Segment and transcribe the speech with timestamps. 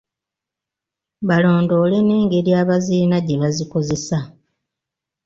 [1.27, 4.17] Balondoole n’engeri abazirina gye bazikozesa.